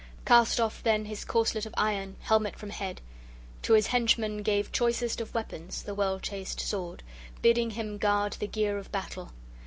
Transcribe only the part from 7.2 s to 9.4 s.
bidding him guard the gear of battle.